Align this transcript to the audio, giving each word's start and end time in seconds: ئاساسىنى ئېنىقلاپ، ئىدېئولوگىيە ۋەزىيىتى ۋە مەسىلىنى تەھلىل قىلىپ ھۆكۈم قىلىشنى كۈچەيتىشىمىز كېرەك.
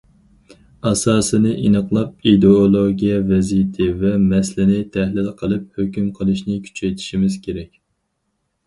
ئاساسىنى 0.91 1.51
ئېنىقلاپ، 1.65 2.29
ئىدېئولوگىيە 2.31 3.19
ۋەزىيىتى 3.33 3.91
ۋە 4.01 4.15
مەسىلىنى 4.25 4.81
تەھلىل 4.97 5.29
قىلىپ 5.45 5.71
ھۆكۈم 5.81 6.11
قىلىشنى 6.19 6.61
كۈچەيتىشىمىز 6.67 7.39
كېرەك. 7.47 7.73